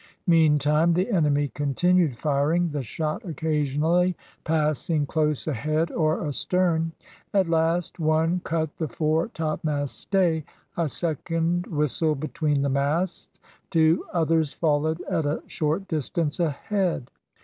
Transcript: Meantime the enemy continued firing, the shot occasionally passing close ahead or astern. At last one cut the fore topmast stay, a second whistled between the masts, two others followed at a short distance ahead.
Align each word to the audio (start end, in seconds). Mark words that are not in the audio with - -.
Meantime 0.25 0.95
the 0.95 1.11
enemy 1.11 1.47
continued 1.49 2.17
firing, 2.17 2.69
the 2.71 2.81
shot 2.81 3.23
occasionally 3.23 4.15
passing 4.43 5.05
close 5.05 5.45
ahead 5.45 5.91
or 5.91 6.25
astern. 6.25 6.91
At 7.35 7.47
last 7.51 7.99
one 7.99 8.39
cut 8.43 8.75
the 8.77 8.87
fore 8.87 9.27
topmast 9.27 9.95
stay, 9.99 10.43
a 10.75 10.89
second 10.89 11.67
whistled 11.67 12.19
between 12.19 12.63
the 12.63 12.69
masts, 12.69 13.39
two 13.69 14.03
others 14.11 14.53
followed 14.53 15.01
at 15.01 15.25
a 15.27 15.43
short 15.45 15.87
distance 15.87 16.39
ahead. 16.39 17.11